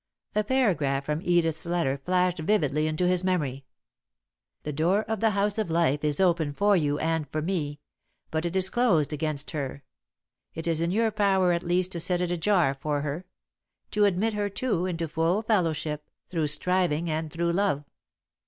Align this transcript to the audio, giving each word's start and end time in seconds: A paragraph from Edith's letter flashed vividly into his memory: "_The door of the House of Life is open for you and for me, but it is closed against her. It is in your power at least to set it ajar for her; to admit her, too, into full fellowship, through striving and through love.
A 0.33 0.43
paragraph 0.43 1.05
from 1.05 1.21
Edith's 1.23 1.63
letter 1.67 1.95
flashed 2.03 2.39
vividly 2.39 2.87
into 2.87 3.07
his 3.07 3.23
memory: 3.23 3.65
"_The 4.65 4.73
door 4.73 5.03
of 5.03 5.19
the 5.19 5.29
House 5.37 5.59
of 5.59 5.69
Life 5.69 6.03
is 6.03 6.19
open 6.19 6.53
for 6.53 6.75
you 6.75 6.97
and 6.97 7.29
for 7.29 7.39
me, 7.39 7.81
but 8.31 8.43
it 8.43 8.55
is 8.55 8.71
closed 8.71 9.13
against 9.13 9.51
her. 9.51 9.83
It 10.55 10.65
is 10.65 10.81
in 10.81 10.89
your 10.89 11.11
power 11.11 11.51
at 11.51 11.61
least 11.61 11.91
to 11.91 11.99
set 11.99 12.19
it 12.19 12.31
ajar 12.31 12.73
for 12.73 13.01
her; 13.01 13.27
to 13.91 14.05
admit 14.05 14.33
her, 14.33 14.49
too, 14.49 14.87
into 14.87 15.07
full 15.07 15.43
fellowship, 15.43 16.09
through 16.31 16.47
striving 16.47 17.07
and 17.07 17.31
through 17.31 17.51
love. 17.51 17.85